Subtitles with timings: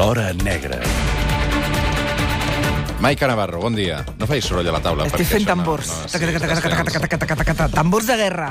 [0.00, 0.78] L'Hora Negra.
[3.04, 3.98] Maica Navarro, bon dia.
[4.16, 5.04] No facis soroll a la taula.
[5.04, 5.90] Estic perquè fent tambors.
[7.74, 8.46] Tambors de guerra.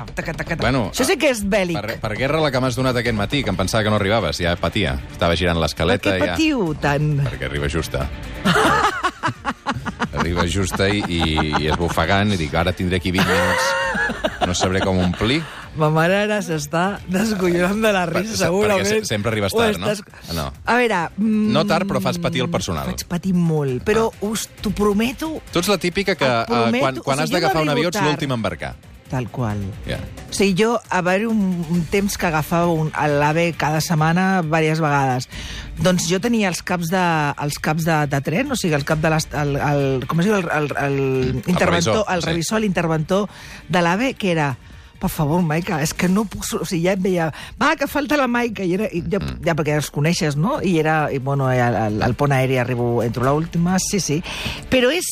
[0.61, 1.81] Bueno, Això sí que és bèl·lic.
[1.81, 4.43] Per, per guerra la que m'has donat aquest matí, que em pensava que no arribaves,
[4.45, 4.93] ja patia.
[5.09, 6.35] Estava girant Per l'escaleta què ja...
[6.35, 7.15] patiu tant?
[7.25, 8.05] Perquè arriba justa.
[10.21, 11.23] arriba justa i, i,
[11.63, 15.41] i esbufegant, i dic, ara tindré aquí 20 minuts, no sabré com omplir.
[15.79, 18.83] Ma mare ara s'està descollonant de la Per- risa, segurament.
[18.85, 19.87] perquè se- sempre arribes tard, no?
[19.87, 20.51] estàs- No.
[20.65, 21.09] A veure...
[21.17, 22.85] Mm, No tard, però fas patir el personal.
[22.91, 26.95] Faig patir molt, però us t'ho prometo, Tu ets la típica que eh, prometo- quan,
[27.03, 28.75] quan o has sigui, jo d'agafar un avió ets l'últim a embarcar.
[29.09, 29.57] tal qual.
[29.87, 29.97] Ja.
[30.29, 34.79] O sigui, jo, a haver un, un temps que agafava un, l'AVE cada setmana diverses
[34.81, 35.27] vegades.
[35.81, 38.99] Doncs jo tenia els caps de, els caps de, de tren, o sigui, el cap
[39.01, 40.99] de les, el, el, com es diu, el, el, el,
[41.47, 42.27] interventor, revisor, el sí.
[42.29, 43.29] revisor, l'interventor
[43.67, 44.51] de l'AVE, que era
[44.99, 46.43] per favor, Maica, és que no puc...
[46.59, 47.29] O sigui, ja em veia,
[47.61, 49.39] va, que falta la Maica, i era, i ja, Mm.
[49.45, 50.59] ja perquè els coneixes, no?
[50.61, 54.21] I era, i, bueno, al, al, al pont aeri arribo, entro l'última, sí, sí.
[54.69, 55.07] Però és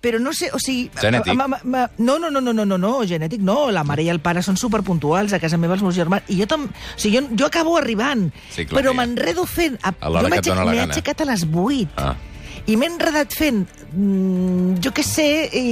[0.00, 0.86] però no sé, o sigui...
[0.96, 1.34] Genètic.
[1.36, 3.68] Ma, ma, ma, no, no, no, no, no, no, no, genètic no.
[3.70, 6.46] La mare i el pare són superpuntuals, a casa meva els meus germans, i jo
[6.48, 6.64] tam...
[6.70, 8.96] O sigui, jo, jo acabo arribant, Sí, clar, però ja.
[8.96, 9.76] m'enredo fent...
[9.84, 12.00] A, A jo m'he aixecat a les 8.
[12.00, 12.14] Ah.
[12.70, 15.26] I m'he enredat fent, mm, jo què sé,
[15.58, 15.62] i,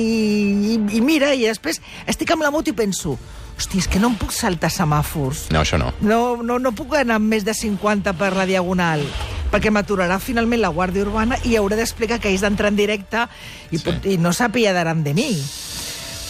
[0.75, 1.79] i, i mira, i després
[2.11, 3.15] estic amb la moto i penso,
[3.59, 5.47] hosti, és que no em puc saltar semàfors.
[5.55, 5.93] No, això no.
[6.01, 9.05] No, no, no puc anar amb més de 50 per la diagonal
[9.49, 13.23] perquè m'aturarà finalment la Guàrdia Urbana i hauré d'explicar que ells d'entrar en directe
[13.71, 13.85] i, Sí.
[13.87, 15.31] pot, i no s'apiadaran de mi.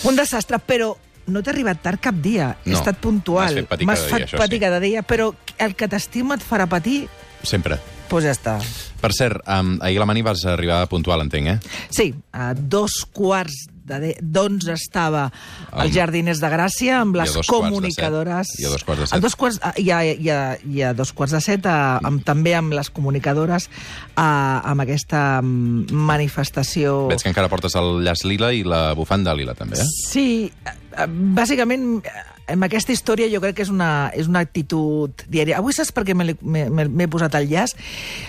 [0.06, 0.92] Un desastre, però
[1.26, 2.52] no t'he arribat tard cap dia.
[2.64, 3.50] He No, estat puntual.
[3.50, 4.60] m'has fet patir cada dia, fet patir sí.
[4.62, 7.08] cada dia, però el que t'estima et farà patir,
[7.42, 7.78] Sempre.
[8.10, 8.58] Doncs ja està.
[8.98, 11.58] Per cert, um, ahir a la mani vas arribar puntual, entenc, eh?
[11.94, 15.30] Sí, a dos quarts de de- d'onze estava
[15.72, 18.50] als Jardiners de Gràcia amb I les de comunicadores.
[18.60, 19.16] I a dos quarts de set.
[19.16, 22.20] A dos quarts, i, a, i, a, i a dos quarts de set, a, amb,
[22.26, 23.70] també amb les comunicadores,
[24.14, 24.28] a,
[24.68, 27.06] amb aquesta mm, manifestació...
[27.08, 29.88] Veig que encara portes el llaç lila i la bufanda lila, també, eh?
[30.10, 30.28] Sí,
[30.66, 35.58] eh, bàsicament, eh, amb aquesta història jo crec que és una, és una actitud diària.
[35.60, 37.76] Avui saps per què m'he posat al llaç?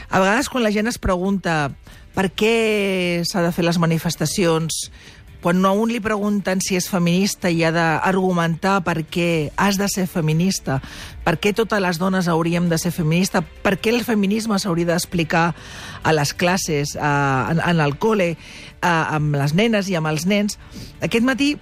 [0.09, 1.69] A vegades quan la gent es pregunta
[2.15, 4.89] per què s'ha de fer les manifestacions,
[5.39, 9.87] quan a un li pregunten si és feminista i ha d'argumentar per què has de
[9.87, 10.81] ser feminista,
[11.23, 15.45] per què totes les dones hauríem de ser feminista, per què el feminisme s'hauria d'explicar
[16.03, 17.13] a les classes, a,
[17.53, 18.33] en, en el col·le,
[18.81, 20.59] a, amb les nenes i amb els nens.
[20.99, 21.53] Aquest matí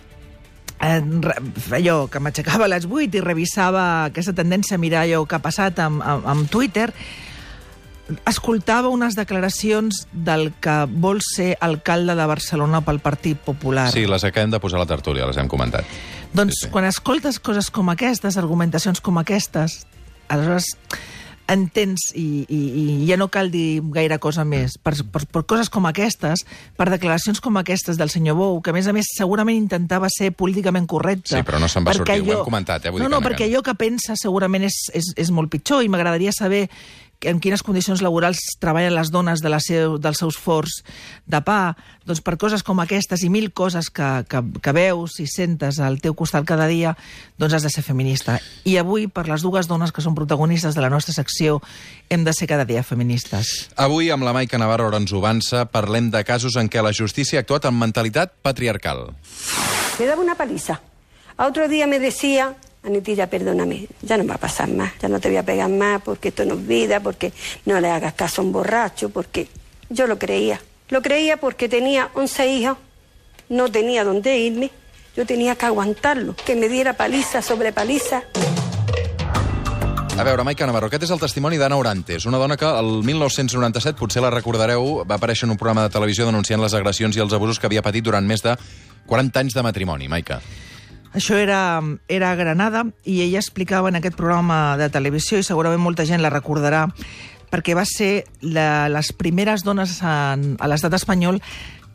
[0.80, 5.44] allò que m'aixecava a les 8 i revisava aquesta tendència a mirar allò que ha
[5.44, 6.92] passat amb, amb, amb Twitter,
[8.30, 13.90] escoltava unes declaracions del que vol ser alcalde de Barcelona pel Partit Popular.
[13.92, 15.86] Sí, les acabem de posar a la tertúlia, les hem comentat.
[16.34, 16.72] Doncs sí, sí.
[16.72, 19.82] quan escoltes coses com aquestes, argumentacions com aquestes,
[20.30, 20.72] aleshores
[21.48, 24.78] entens i, i, i ja no cal dir gaire cosa més.
[24.82, 26.44] Per, per, per coses com aquestes,
[26.78, 30.34] per declaracions com aquestes del senyor Bou, que a més a més segurament intentava ser
[30.36, 31.36] políticament correcte.
[31.36, 32.94] Sí, però no se'n va sortir, ho hem comentat, eh?
[32.94, 35.86] Vull no, dir no, no perquè allò que pensa segurament és, és, és molt pitjor
[35.86, 36.68] i m'agradaria saber
[37.26, 40.84] en quines condicions laborals treballen les dones de la seu, dels seus forts
[41.26, 45.26] de pa, doncs per coses com aquestes i mil coses que, que, que veus i
[45.30, 46.94] sentes al teu costat cada dia,
[47.42, 48.38] doncs has de ser feminista.
[48.70, 51.58] I avui, per les dues dones que són protagonistes de la nostra secció,
[52.10, 53.72] hem de ser cada dia feministes.
[53.76, 57.66] Avui, amb la Maica Navarro Oranzubansa, parlem de casos en què la justícia ha actuat
[57.66, 59.10] amb mentalitat patriarcal.
[59.98, 60.80] Me daba una paliza.
[61.38, 62.56] A otro día me decía,
[62.88, 66.02] Anitilla, perdóname, ya no va a pasar más, ya no te voy a pegar más
[66.02, 67.34] porque esto no es vida, porque
[67.66, 69.50] no le hagas caso a un borracho, porque
[69.90, 70.62] yo lo creía.
[70.88, 72.78] Lo creía porque tenía 11 hijos,
[73.50, 74.72] no tenía dónde irme,
[75.18, 78.24] yo tenía que aguantarlo, que me diera paliza sobre paliza.
[80.18, 84.00] A veure, Maica Navarro, aquest és el testimoni d'Anna Orantes, una dona que el 1997,
[84.00, 87.36] potser la recordareu, va aparèixer en un programa de televisió denunciant les agressions i els
[87.36, 88.56] abusos que havia patit durant més de
[89.12, 90.08] 40 anys de matrimoni.
[90.08, 90.40] Maica.
[91.18, 96.06] Això era, era Granada i ella explicava en aquest programa de televisió, i segurament molta
[96.06, 96.84] gent la recordarà,
[97.50, 101.42] perquè va ser la, les primeres dones en, a l'estat espanyol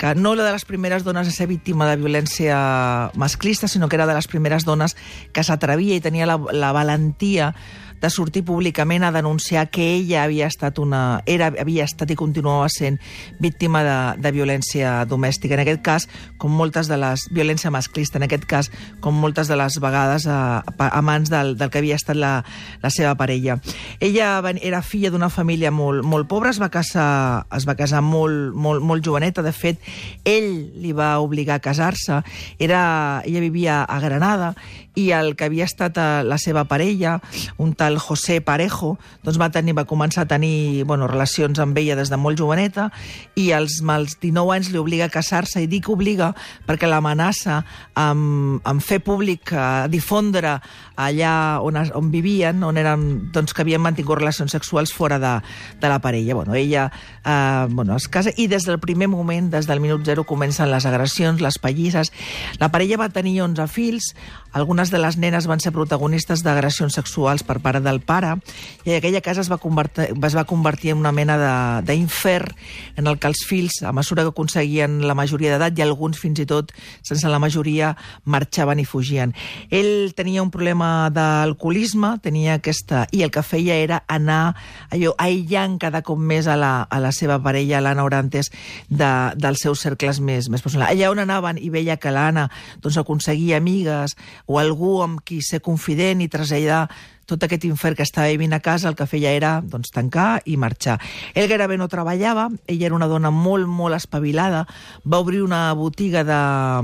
[0.01, 3.95] que no la de les primeres dones a ser víctima de violència masclista, sinó que
[3.95, 4.97] era de les primeres dones
[5.31, 7.53] que s'atrevia i tenia la, la valentia
[8.03, 12.67] de sortir públicament a denunciar que ella havia estat una era havia estat i continuava
[12.73, 12.99] sent
[13.41, 15.55] víctima de, de violència domèstica.
[15.55, 16.09] En aquest cas,
[16.39, 18.71] com moltes de les violència masclista, en aquest cas,
[19.01, 22.35] com moltes de les vegades a, a mans del, del que havia estat la,
[22.83, 23.59] la seva parella.
[24.01, 28.55] Ella era filla d'una família molt, molt pobra, es va casar, es va casar molt,
[28.55, 29.47] molt, molt joveneta.
[29.47, 29.81] De fet,
[30.25, 30.51] ell
[30.83, 32.23] li va obligar a casar-se.
[32.59, 34.55] Era, ella vivia a Granada
[34.95, 37.19] i el que havia estat eh, la seva parella,
[37.57, 41.79] un tal el José Parejo, doncs va, tenir, va començar a tenir bueno, relacions amb
[41.79, 42.89] ella des de molt joveneta
[43.39, 46.33] i als, als 19 anys li obliga a casar-se, i dic obliga
[46.67, 47.61] perquè l'amenaça
[47.99, 50.59] amb, amb fer públic, a difondre
[50.97, 55.33] allà on, on vivien, on eren, doncs, que havien mantingut relacions sexuals fora de,
[55.81, 56.35] de la parella.
[56.35, 56.91] Bueno, ella
[57.25, 60.87] eh, bueno, es casa i des del primer moment, des del minut zero, comencen les
[60.87, 62.13] agressions, les pallisses.
[62.61, 64.13] La parella va tenir 11 fills,
[64.53, 68.37] algunes de les nenes van ser protagonistes d'agressions sexuals per part del pare,
[68.85, 71.37] i aquella casa es va convertir, es va convertir en una mena
[71.85, 72.55] d'infern
[72.97, 76.43] en el que els fills, a mesura que aconseguien la majoria d'edat, i alguns fins
[76.43, 77.93] i tot, sense la majoria,
[78.25, 79.35] marxaven i fugien.
[79.71, 83.07] Ell tenia un problema d'alcoholisme, tenia aquesta...
[83.13, 84.55] i el que feia era anar
[84.93, 88.51] allò aïllant cada cop més a la, a la seva parella, l'Anna Orantes,
[88.89, 90.91] de, dels seus cercles més, més personals.
[90.93, 92.49] Allà on anaven i veia que l'Anna
[92.83, 96.87] doncs, aconseguia amigues o algú amb qui ser confident i traslladar
[97.33, 100.59] tot aquest infern que estava vivint a casa el que feia era doncs, tancar i
[100.61, 100.99] marxar.
[101.35, 104.67] Ell gairebé no treballava, ella era una dona molt, molt espavilada,
[105.09, 106.41] va obrir una botiga de,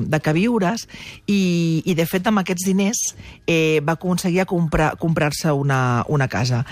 [0.09, 0.87] de queviures
[1.27, 3.03] i, i, de fet, amb aquests diners
[3.47, 6.65] eh, va aconseguir comprar-se comprar una, una casa.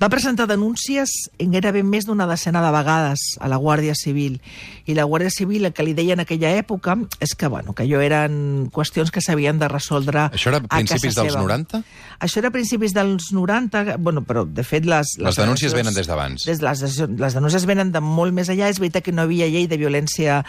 [0.00, 4.40] Va presentar denúncies en gairebé més d'una decena de vegades a la Guàrdia Civil
[4.86, 7.84] i la Guàrdia Civil el que li deia en aquella època és que, bueno, que
[7.84, 11.44] allò eren qüestions que s'havien de resoldre Això era a principis dels seva.
[11.44, 11.82] 90?
[12.20, 15.14] Això era principis dels 90, bueno, però de fet les...
[15.20, 16.44] Les denúncies venen des d'abans.
[16.46, 18.70] Des, les, les denúncies venen de molt més allà.
[18.70, 20.40] És veritat que no havia llei de violència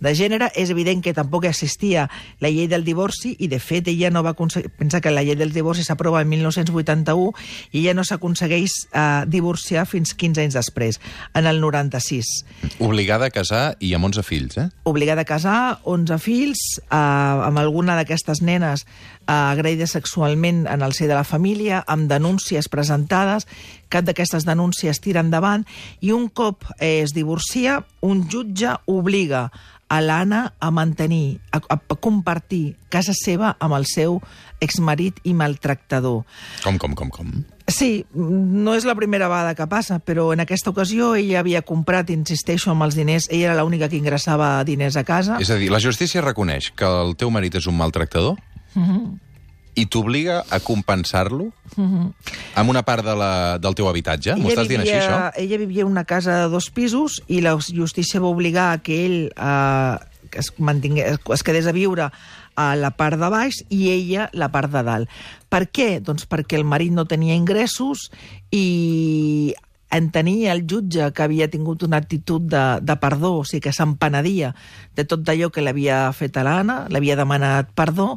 [0.00, 2.06] de gènere, és evident que tampoc existia
[2.40, 4.70] la llei del divorci i, de fet, ella no va aconseguir...
[4.80, 7.32] Pensa que la llei del divorci s'aprova en 1981
[7.72, 11.00] i ella no s'aconsegueix eh, divorciar fins 15 anys després,
[11.34, 12.30] en el 96.
[12.78, 14.68] Obligada a casar i amb 11 fills, eh?
[14.88, 18.86] Obligada a casar, 11 fills, eh, amb alguna d'aquestes nenes
[19.30, 23.46] eh, agredida sexualment en el ser de la família, amb denúncies presentades,
[23.88, 25.66] cap d'aquestes denúncies tira endavant,
[26.00, 29.48] i un cop eh, es divorcia, un jutge obliga
[29.90, 34.20] a l'Anna a mantenir, a, a compartir casa seva amb el seu
[34.62, 36.22] exmarit i maltractador.
[36.62, 37.32] Com, com, com, com?
[37.70, 42.12] Sí, no és la primera vegada que passa, però en aquesta ocasió ella havia comprat,
[42.14, 45.40] insisteixo, amb els diners, ella era l'única que ingressava diners a casa.
[45.42, 48.38] És a dir, la justícia reconeix que el teu marit és un maltractador?
[48.78, 49.29] Mm -hmm
[49.74, 52.12] i t'obliga a compensar-lo uh -huh.
[52.54, 54.34] amb una part de la, del teu habitatge?
[54.36, 55.32] M'ho estàs dient així, això?
[55.36, 59.04] Ella vivia en una casa de dos pisos i la justícia va obligar a que
[59.06, 59.96] ell eh,
[60.32, 62.10] es, mantingués, es quedés a viure
[62.56, 65.08] a la part de baix i ella la part de dalt.
[65.48, 66.00] Per què?
[66.00, 68.10] Doncs perquè el marit no tenia ingressos
[68.50, 69.54] i
[69.90, 74.54] entenia el jutge que havia tingut una actitud de, de perdó, o sigui, que s'empenedia
[74.96, 78.14] de tot d'allò que l'havia fet a l'Anna, l'havia demanat perdó,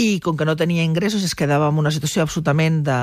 [0.00, 2.98] i com que no tenia ingressos es quedava en una situació absolutament de,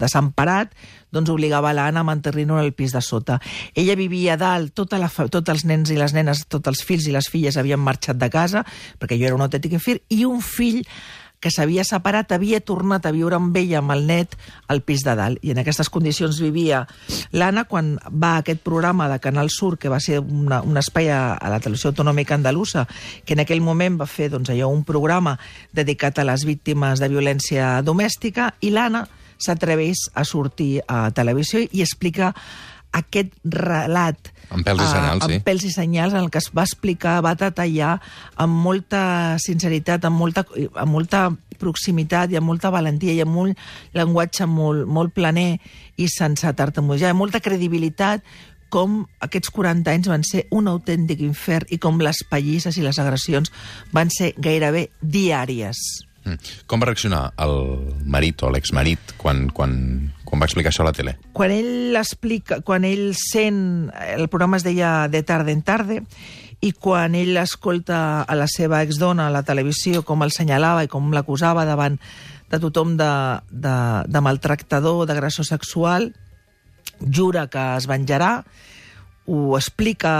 [0.00, 0.72] desemparat,
[1.12, 3.38] doncs obligava l'Anna a mantenir-lo al pis de sota.
[3.74, 7.08] Ella vivia a dalt, tota la, tots els nens i les nenes, tots els fills
[7.08, 8.64] i les filles havien marxat de casa,
[8.98, 10.84] perquè jo era un autèntic infir, i un fill
[11.40, 14.34] que s'havia separat havia tornat a viure amb ella, amb el net,
[14.66, 15.42] al pis de dalt.
[15.42, 16.84] I en aquestes condicions vivia
[17.32, 21.10] l'Anna quan va a aquest programa de Canal Sur, que va ser una, un espai
[21.14, 22.88] a, a la televisió autonòmica andalusa,
[23.24, 25.38] que en aquell moment va fer doncs, allò, un programa
[25.72, 29.06] dedicat a les víctimes de violència domèstica, i l'Anna
[29.38, 32.32] s'atreveix a sortir a televisió i explica
[32.98, 35.38] aquest relat amb pèls i ah, senyals, sí.
[35.38, 37.98] Amb pèls i senyals, en el que es va explicar, va detallar
[38.40, 39.02] amb molta
[39.42, 41.28] sinceritat, amb molta, amb molta
[41.58, 43.54] proximitat i amb molta valentia i amb un
[43.96, 45.58] llenguatge molt, molt planer
[45.98, 48.24] i sense tartamudejar, amb molta credibilitat,
[48.72, 52.98] com aquests 40 anys van ser un autèntic infern i com les pallisses i les
[53.00, 53.52] agressions
[53.96, 55.80] van ser gairebé diàries.
[56.28, 56.52] Mm.
[56.68, 57.56] Com va reaccionar el
[58.04, 59.72] marit o l'exmarit quan, quan,
[60.38, 61.16] quan va explicar això a la tele?
[61.34, 63.90] Quan ell explica, quan ell sent...
[64.14, 66.04] El programa es deia De tarde en tarde,
[66.62, 70.90] i quan ell escolta a la seva exdona a la televisió com el senyalava i
[70.90, 71.98] com l'acusava davant
[72.50, 73.10] de tothom de,
[73.50, 73.74] de,
[74.06, 76.12] de maltractador, d'agressor sexual,
[77.02, 78.32] jura que es venjarà,
[79.28, 80.14] ho explica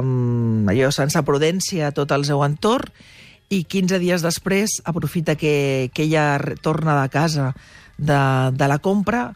[0.00, 2.92] um, allò sense prudència a tot el seu entorn
[3.50, 7.50] i 15 dies després aprofita que, que ella torna de casa
[8.00, 8.20] de,
[8.56, 9.28] de la compra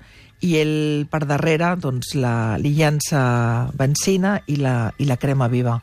[0.44, 5.78] i ell per darrere doncs, la, li llança benzina i la, i la crema viva.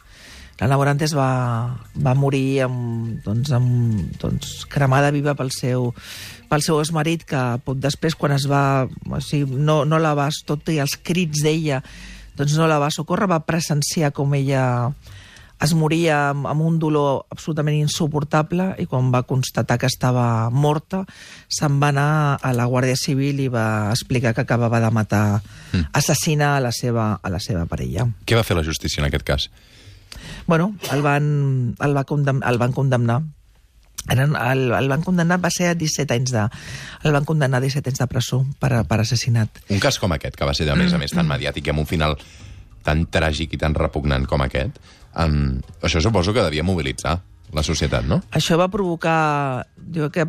[0.61, 1.73] La Laborantes va,
[2.05, 5.87] va morir amb, doncs, amb, doncs, cremada viva pel seu,
[6.51, 8.85] pel seu exmarit, que poc després, quan es va...
[9.09, 10.29] O sigui, no, no la va...
[10.45, 11.81] Tot i els crits d'ella,
[12.37, 14.63] doncs no la va socórrer, va presenciar com ella
[15.61, 21.03] es moria amb, amb un dolor absolutament insuportable i quan va constatar que estava morta
[21.47, 25.91] se'n va anar a la Guàrdia Civil i va explicar que acabava de matar, mm.
[25.97, 28.07] assassinar a la seva, a la seva parella.
[28.25, 29.51] Què va fer la justícia en aquest cas?
[30.47, 33.21] Bueno, el van, el va condemn, el van condemnar
[34.09, 36.47] el, el, el van condemnar, va ser a 17 anys de...
[37.05, 39.61] El van condemnar a 17 anys de presó per, per assassinat.
[39.69, 41.83] Un cas com aquest, que va ser, de més a més, tan mediàtic i amb
[41.83, 42.17] un final
[42.81, 44.79] tan tràgic i tan repugnant com aquest,
[45.15, 47.19] um, això suposo que devia mobilitzar
[47.51, 48.21] la societat, no?
[48.31, 49.67] Això va provocar...
[49.91, 50.25] Jo que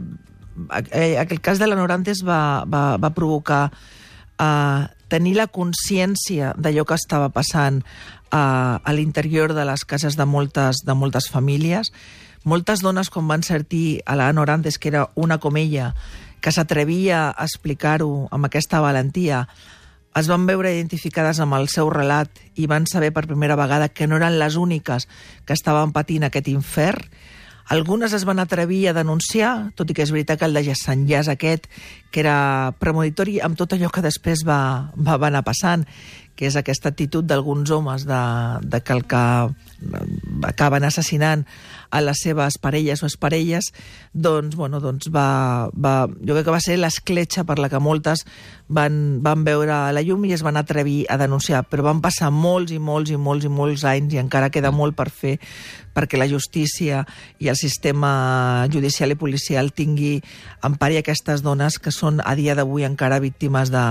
[0.91, 6.85] eh, aquell cas de la Norantes va, va, va provocar uh, tenir la consciència d'allò
[6.89, 11.93] que estava passant uh, a l'interior de les cases de moltes, de moltes famílies.
[12.45, 15.93] Moltes dones, quan van sentir a la Norantes, que era una com ella,
[16.43, 19.47] que s'atrevia a explicar-ho amb aquesta valentia,
[20.14, 24.07] es van veure identificades amb el seu relat i van saber per primera vegada que
[24.07, 25.09] no eren les úniques
[25.47, 27.07] que estaven patint aquest infern.
[27.73, 31.07] Algunes es van atrevir a denunciar, tot i que és veritat que el de Sant
[31.09, 31.69] Llàs aquest,
[32.11, 35.87] que era premonitori amb tot allò que després va, va, va anar passant,
[36.37, 38.23] que és aquesta actitud d'alguns homes de,
[38.66, 39.23] de que el que
[40.49, 41.47] acaben assassinant
[41.93, 43.73] a les seves parelles o parelles,
[44.12, 48.25] doncs, bueno, doncs va, va, jo crec que va ser l'escletxa per la que moltes
[48.73, 51.67] van, van veure la llum i es van atrevir a denunciar.
[51.69, 54.97] Però van passar molts i molts i molts i molts anys i encara queda molt
[54.97, 55.37] per fer
[55.93, 57.03] perquè la justícia
[57.39, 60.23] i el sistema judicial i policial tingui
[60.65, 63.85] empari aquestes dones que són a dia d'avui encara víctimes de,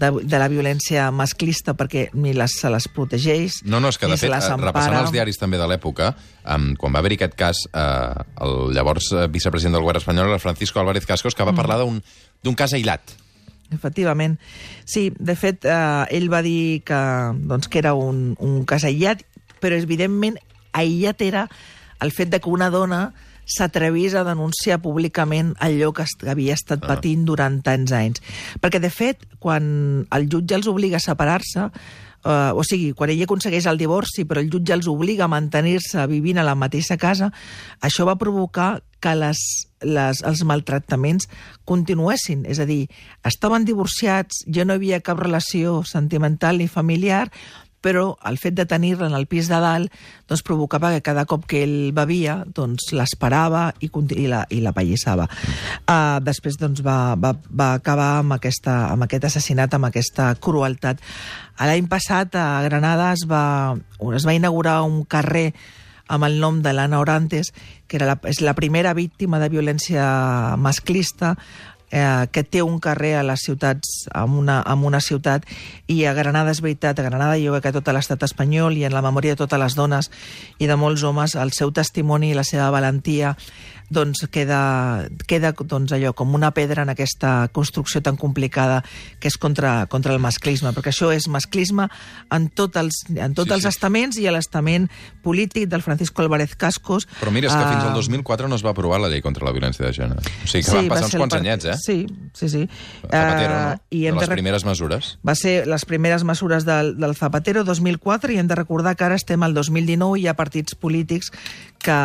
[0.00, 4.10] de, de la violència masclista perquè ni les, se les protegeix No, no, és que
[4.10, 6.12] de fet, eh, repassant els diaris també de l'època,
[6.46, 10.42] um, quan va haver-hi aquest cas, uh, el llavors eh, vicepresident del govern espanyol, el
[10.42, 11.58] Francisco Álvarez Cascos, que va mm.
[11.58, 13.16] parlar d'un cas aïllat.
[13.74, 14.38] Efectivament.
[14.86, 17.02] Sí, de fet, eh, ell va dir que,
[17.50, 19.26] doncs, que era un, un cas aïllat,
[19.58, 20.38] però evidentment
[20.76, 21.48] aïllat era
[22.04, 23.08] el fet de que una dona
[23.46, 26.90] s'atrevís a denunciar públicament allò que havia estat ah.
[26.94, 28.22] patint durant tants anys.
[28.62, 31.70] Perquè, de fet, quan el jutge els obliga a separar-se,
[32.26, 36.06] eh, o sigui, quan ell aconsegueix el divorci però el jutge els obliga a mantenir-se
[36.10, 37.30] vivint a la mateixa casa,
[37.80, 39.40] això va provocar que les,
[39.84, 41.28] les, els maltractaments
[41.68, 42.44] continuessin.
[42.48, 42.86] És a dir,
[43.28, 47.28] estaven divorciats, ja no hi havia cap relació sentimental ni familiar,
[47.84, 49.92] però el fet de tenir-la en el pis de dalt
[50.26, 54.74] doncs, provocava que cada cop que ell bevia doncs, l'esperava i, i, la, i la
[54.76, 55.28] pallissava.
[55.84, 61.02] Uh, després doncs, va, va, va acabar amb, aquesta, amb aquest assassinat, amb aquesta crueltat.
[61.60, 63.76] L'any passat a Granada es va,
[64.14, 65.52] es va inaugurar un carrer
[66.08, 67.52] amb el nom de l'Anna Orantes,
[67.86, 70.04] que era la, és la primera víctima de violència
[70.58, 71.34] masclista
[71.90, 75.46] eh, que té un carrer a les ciutats, en una, en una ciutat,
[75.86, 78.94] i a Granada és veritat, a Granada jo crec que tot l'estat espanyol i en
[78.94, 80.10] la memòria de totes les dones
[80.58, 83.36] i de molts homes, el seu testimoni i la seva valentia
[83.88, 88.82] doncs queda, queda doncs allò com una pedra en aquesta construcció tan complicada
[89.20, 91.86] que és contra, contra el masclisme, perquè això és masclisme
[92.34, 93.70] en, tot els, en tots sí, els sí.
[93.70, 94.88] estaments i l'estament
[95.22, 97.06] polític del Francisco Álvarez Cascos.
[97.20, 99.46] Però mira, és que uh, fins al 2004 no es va aprovar la llei contra
[99.46, 100.24] la violència de gènere.
[100.42, 101.75] O sigui que sí, van passar uns quants anyets, eh?
[101.80, 102.64] Sí, sí, sí.
[103.02, 103.80] Zapatero, uh, no?
[103.90, 105.12] I de les primeres mesures.
[105.26, 109.18] Va ser les primeres mesures del, del Zapatero, 2004, i hem de recordar que ara
[109.18, 111.32] estem al 2019 i hi ha partits polítics
[111.82, 111.96] que,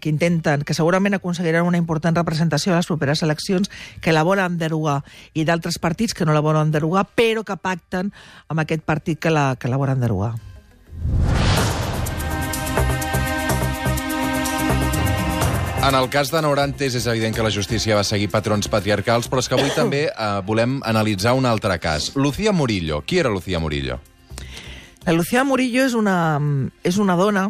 [0.00, 3.70] que intenten, que segurament aconseguiran una important representació a les properes eleccions,
[4.00, 5.02] que la volen derogar,
[5.34, 8.12] i d'altres partits que no la volen derogar, però que pacten
[8.48, 10.36] amb aquest partit que la, que la volen derogar.
[15.88, 19.40] En el cas de Norantes és evident que la justícia va seguir patrons patriarcals, però
[19.40, 22.10] és que avui també eh, volem analitzar un altre cas.
[22.12, 22.98] Lucía Murillo.
[23.08, 23.96] Qui era Lucía Murillo?
[25.06, 26.18] La Lucía Murillo és una,
[26.84, 27.46] és una dona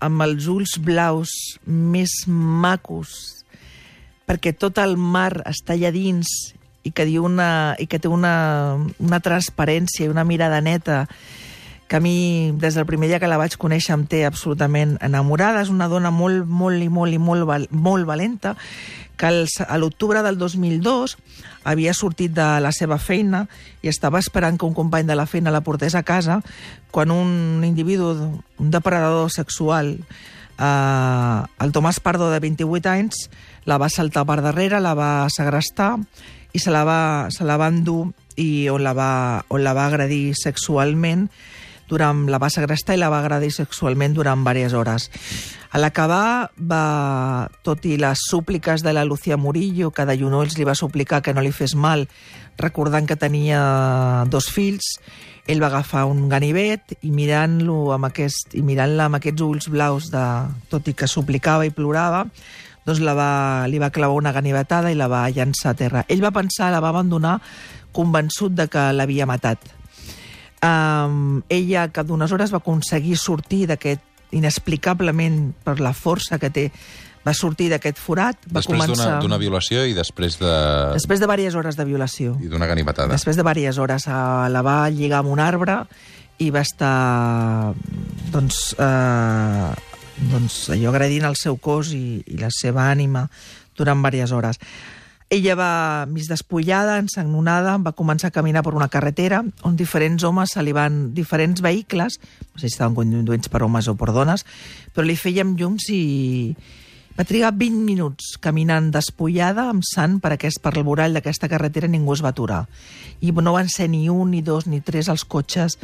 [0.00, 1.34] amb els ulls blaus
[1.68, 3.12] més macos,
[4.24, 6.32] perquè tot el mar està allà dins
[6.88, 11.04] i que, diu una, i que té una, una transparència i una mirada neta
[11.92, 15.60] que a mi, des del primer dia que la vaig conèixer, em té absolutament enamorada.
[15.60, 18.54] És una dona molt, molt i molt i molt, molt valenta,
[19.20, 21.18] que a l'octubre del 2002
[21.68, 23.42] havia sortit de la seva feina
[23.84, 26.40] i estava esperant que un company de la feina la portés a casa
[26.90, 29.98] quan un individu, un depredador sexual,
[30.56, 33.26] eh, el Tomàs Pardo, de 28 anys,
[33.68, 35.98] la va saltar per darrere, la va segrestar
[36.56, 39.90] i se la va, se la va endur i on la va, on la va
[39.92, 41.28] agredir sexualment
[41.92, 45.10] durant la va segrestar i la va agredir sexualment durant diverses hores.
[45.72, 50.68] A l'acabar, va, tot i les súpliques de la Lucía Murillo, que de Junolls li
[50.68, 52.08] va suplicar que no li fes mal,
[52.60, 54.98] recordant que tenia dos fills,
[55.48, 60.10] ell va agafar un ganivet i mirant-lo amb aquest, i mirant-la amb aquests ulls blaus,
[60.12, 60.26] de,
[60.70, 62.26] tot i que suplicava i plorava,
[62.86, 63.30] doncs la va,
[63.70, 66.04] li va clavar una ganivetada i la va llançar a terra.
[66.08, 67.38] Ell va pensar, la va abandonar,
[67.96, 69.81] convençut de que l'havia matat.
[70.62, 76.68] Um, ella, cap d'unes hores, va aconseguir sortir d'aquest, inexplicablement per la força que té,
[77.22, 79.18] va sortir d'aquest forat, va Després començar...
[79.22, 80.52] d'una violació i després de...
[80.96, 82.34] Després de diverses hores de violació.
[82.42, 83.12] i d'una ganivetada.
[83.12, 85.82] Després de diverses hores la va lligar amb un arbre
[86.42, 87.74] i va estar
[88.32, 89.68] doncs, eh,
[90.32, 93.28] doncs allò agredint el seu cos i, i la seva ànima
[93.78, 94.58] durant diverses hores.
[95.32, 95.72] Ella va,
[96.12, 100.74] mig despullada, ensagnonada, va començar a caminar per una carretera on diferents homes se li
[100.76, 101.06] van...
[101.16, 102.18] diferents vehicles,
[102.52, 104.44] no sé si estaven conduïts per homes o per dones,
[104.92, 106.02] però li fèiem llums i,
[107.16, 111.90] va trigar 20 minuts caminant despullada, amb sant, per, aquest, per el vorall d'aquesta carretera
[111.90, 112.62] ningú es va aturar.
[113.20, 115.76] I no van ser ni un, ni dos, ni tres els cotxes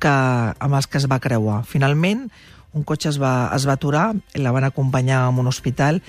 [0.00, 1.64] que, amb els que es va creuar.
[1.68, 2.30] Finalment,
[2.72, 6.00] un cotxe es va, es va aturar, la van acompanyar a un hospital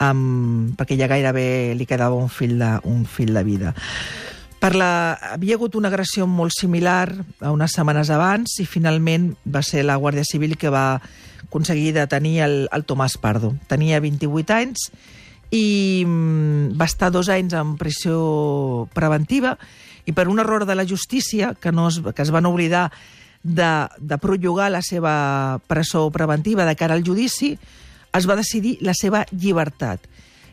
[0.00, 3.74] amb, perquè ja gairebé li quedava un fil de, un fil de vida.
[4.60, 5.16] Per la...
[5.32, 7.08] Havia hagut una agressió molt similar
[7.40, 11.00] a unes setmanes abans i finalment va ser la Guàrdia Civil que va
[11.46, 13.54] aconseguir detenir el, el Tomàs Pardo.
[13.68, 14.90] Tenia 28 anys
[15.50, 19.56] i mm, va estar dos anys en pressió preventiva
[20.06, 22.90] i per un error de la justícia, que, no es, que es van oblidar
[23.42, 27.56] de, de prollogar la seva presó preventiva de cara al judici,
[28.16, 30.06] es va decidir la seva llibertat.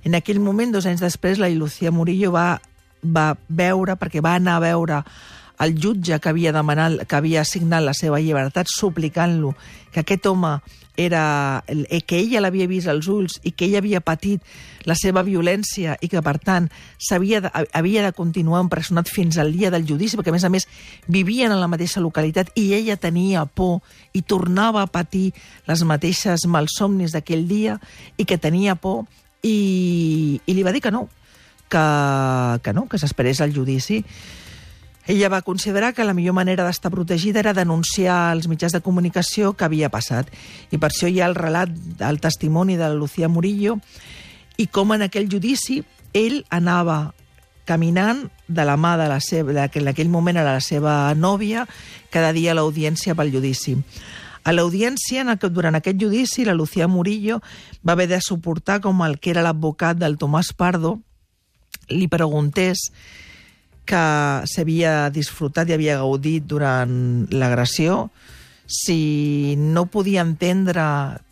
[0.05, 2.59] En aquell moment, dos anys després, la Lucía Murillo va,
[3.03, 5.01] va veure, perquè va anar a veure
[5.59, 9.55] el jutge que havia demanat, que havia assignat la seva llibertat, suplicant-lo
[9.91, 10.59] que aquest home
[10.97, 14.41] era, eh, que ella l'havia vist als ulls i que ella havia patit
[14.89, 16.67] la seva violència i que, per tant,
[17.13, 20.51] havia de, havia de continuar empresonat fins al dia del judici, perquè, a més a
[20.53, 20.65] més,
[21.07, 25.31] vivien en la mateixa localitat i ella tenia por i tornava a patir
[25.69, 27.77] les mateixes malsomnis d'aquell dia
[28.17, 29.05] i que tenia por
[29.45, 31.05] i, i li va dir que no,
[31.69, 31.85] que,
[32.63, 34.01] que no, que s'esperés el judici.
[35.07, 39.53] Ella va considerar que la millor manera d'estar protegida era denunciar als mitjans de comunicació
[39.55, 40.27] que havia passat.
[40.71, 41.71] I per això hi ha el relat,
[42.03, 43.77] el testimoni de Lucía Murillo,
[44.57, 45.79] i com en aquell judici
[46.11, 47.13] ell anava
[47.67, 51.13] caminant de la mà de la seva, de que en aquell moment era la seva
[51.15, 51.67] nòvia,
[52.11, 53.77] cada dia a l'audiència pel judici.
[54.47, 57.41] A l'audiència, durant aquest judici, la Lucía Murillo
[57.83, 60.97] va haver de suportar com el que era l'advocat del Tomàs Pardo
[61.89, 62.89] li preguntés
[63.87, 64.03] que
[64.51, 66.91] s'havia disfrutat i havia gaudit durant
[67.31, 68.09] l'agressió,
[68.67, 70.83] si no podia entendre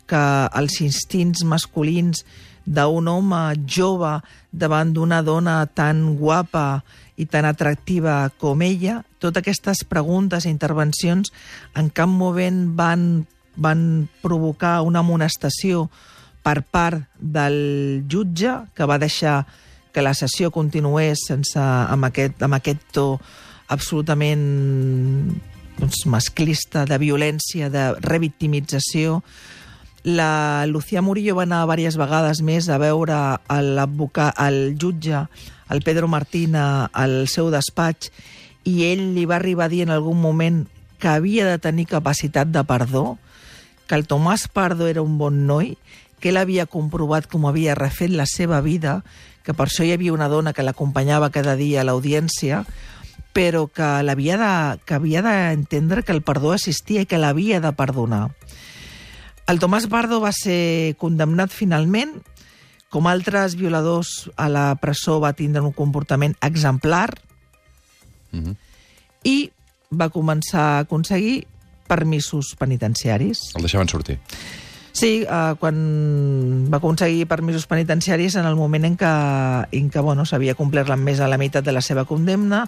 [0.08, 0.24] que
[0.56, 2.24] els instints masculins
[2.66, 4.16] d'un home jove
[4.50, 6.82] davant d'una dona tan guapa
[7.16, 11.32] i tan atractiva com ella, totes aquestes preguntes i intervencions
[11.76, 15.86] en cap moment van, van provocar una amonestació
[16.46, 19.44] per part del jutge que va deixar
[19.96, 23.06] que la sessió continués sense, amb, aquest, amb aquest to
[23.72, 24.42] absolutament
[25.78, 29.22] doncs, masclista, de violència, de revictimització.
[30.04, 35.22] La Lucía Murillo va anar diverses vegades més a veure el jutge,
[35.72, 38.12] el Pedro Martina, al seu despatx,
[38.68, 40.66] i ell li va arribar a dir en algun moment
[41.00, 43.16] que havia de tenir capacitat de perdó,
[43.88, 45.78] que el Tomàs Pardo era un bon noi,
[46.20, 49.00] que ell havia comprovat com havia refet la seva vida,
[49.46, 52.64] que per això hi havia una dona que l'acompanyava cada dia a l'audiència,
[53.32, 54.52] però que l'havia de,
[54.84, 58.30] que havia d'entendre que el perdó existia i que l'havia de perdonar.
[59.46, 62.16] El Tomàs Pardo va ser condemnat finalment,
[62.90, 67.12] com altres violadors a la presó va tindre un comportament exemplar
[68.36, 68.56] Mm -hmm.
[69.22, 69.50] i
[69.90, 71.46] va començar a aconseguir
[71.86, 73.38] permisos penitenciaris.
[73.54, 74.18] El deixaven sortir.
[74.96, 75.76] Sí, eh, quan
[76.72, 79.12] va aconseguir permisos penitenciaris en el moment en què,
[79.76, 82.62] en què bueno, s'havia complert la més a la meitat de la seva condemna,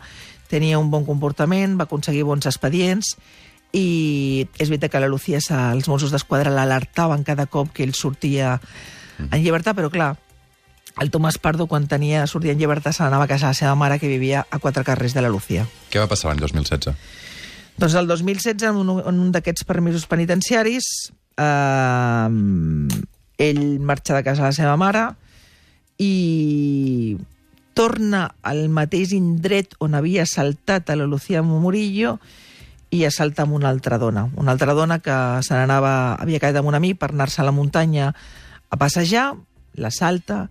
[0.53, 3.15] tenia un bon comportament, va aconseguir bons expedients
[3.73, 5.41] i és veritat que la Lucía,
[5.73, 8.59] els Mossos d'Esquadra l'alertaven cada cop que ell sortia
[9.19, 10.11] en llibertat, però clar,
[11.01, 13.97] el Tomàs Pardo, quan tenia, sortia en llibertat, se n'anava a casa la seva mare,
[13.99, 15.65] que vivia a quatre carrers de la Lucía.
[15.89, 16.93] Què va passar l'any 2016?
[17.79, 20.89] Doncs el 2016, en un, en un d'aquests permisos penitenciaris,
[21.39, 22.29] eh,
[23.39, 25.07] ell marxa de casa a la seva mare
[26.03, 27.17] i
[27.79, 32.19] torna al mateix indret on havia saltat a la Lucía Murillo
[32.91, 34.27] i assalta amb una altra dona.
[34.35, 35.15] Una altra dona que
[35.47, 39.35] se n'anava, havia quedat amb un amic per anar-se a la muntanya a passejar,
[39.79, 40.49] l'assalta,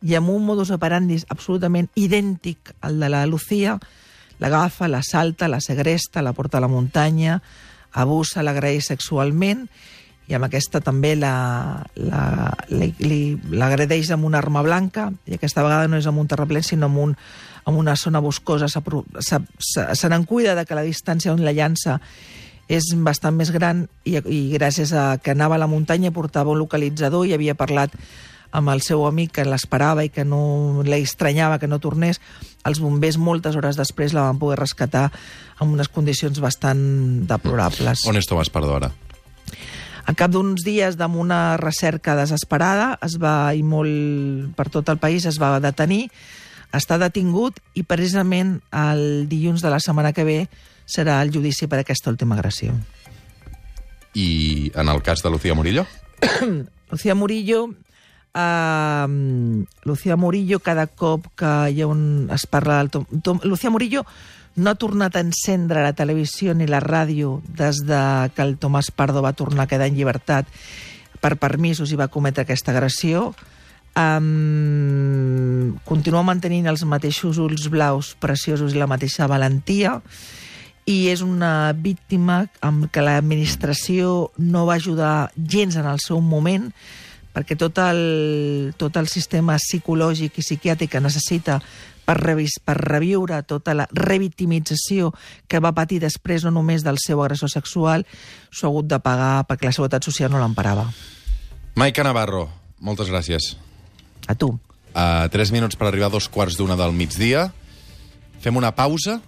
[0.00, 3.76] i amb un modus operandi absolutament idèntic al de la Lucía,
[4.40, 7.40] l'agafa, l'assalta, la segresta, la porta a la muntanya,
[7.92, 9.66] abusa, l'agraeix sexualment,
[10.30, 11.16] i amb aquesta també
[13.50, 16.98] l'agredeix amb una arma blanca, i aquesta vegada no és amb un terraplén, sinó amb,
[17.02, 17.16] un,
[17.66, 18.68] amb una zona boscosa.
[18.70, 18.80] Se,
[19.18, 21.98] se, se, se n'en cuida de que la distància on la llança
[22.70, 26.62] és bastant més gran i, i gràcies a que anava a la muntanya portava un
[26.62, 27.90] localitzador i havia parlat
[28.54, 32.20] amb el seu amic que l'esperava i que no l'estranyava que no tornés,
[32.66, 35.10] els bombers moltes hores després la van poder rescatar
[35.60, 38.06] en unes condicions bastant deplorables.
[38.10, 38.90] On és Tomàs Pardo ara?
[40.06, 44.98] Al cap d'uns dies d'una una recerca desesperada, es va, i molt per tot el
[44.98, 46.08] país, es va detenir,
[46.72, 50.40] està detingut i precisament el dilluns de la setmana que ve
[50.86, 52.74] serà el judici per aquesta última agressió.
[54.14, 55.86] I en el cas de Lucía Murillo?
[56.90, 57.68] Lucía Murillo
[58.32, 62.90] Uh, Lucía Murillo, cada cop que hi ha un, es parla del...
[62.90, 64.06] Tom, Tom, Lucía Murillo
[64.60, 68.00] no ha tornat a encendre la televisió ni la ràdio des de
[68.36, 70.48] que el Tomàs Pardo va tornar a quedar en llibertat
[71.20, 73.30] per permisos i va cometre aquesta agressió.
[73.96, 79.98] Um, continua mantenint els mateixos ulls blaus preciosos i la mateixa valentia
[80.86, 86.70] i és una víctima amb què l'administració no va ajudar gens en el seu moment
[87.34, 91.60] perquè tot el, tot el sistema psicològic i psiquiàtric que necessita
[92.04, 95.12] per, revis, per reviure tota la revictimització
[95.46, 98.06] que va patir després no només del seu agressor sexual,
[98.50, 100.88] s'ho ha hagut de pagar perquè la Seguretat Social no l'emparava.
[101.78, 102.48] Maica Navarro,
[102.82, 103.54] moltes gràcies.
[104.26, 104.52] A tu.
[104.94, 107.46] A tres minuts per arribar a dos quarts d'una del migdia.
[108.42, 109.20] Fem una pausa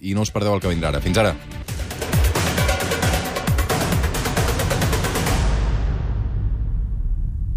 [0.00, 1.02] i no us perdeu el que vindrà ara.
[1.02, 1.34] Fins ara.